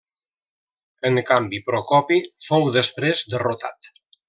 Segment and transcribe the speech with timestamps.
[1.09, 3.93] En canvi Procopi fou després derrotat.